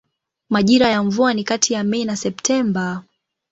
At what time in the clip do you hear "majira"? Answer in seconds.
0.49-0.87